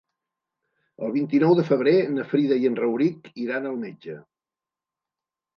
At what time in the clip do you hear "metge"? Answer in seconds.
3.87-4.17